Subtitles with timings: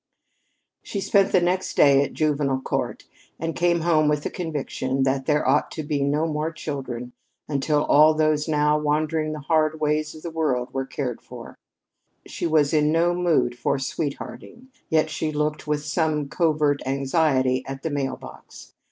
[0.81, 3.03] She spent the next day at the Juvenile Court,
[3.37, 7.13] and came home with the conviction that there ought to be no more children
[7.47, 11.53] until all those now wandering the hard ways of the world were cared for.
[12.25, 17.83] She was in no mood for sweethearting, yet she looked with some covert anxiety at
[17.83, 18.73] the mail box.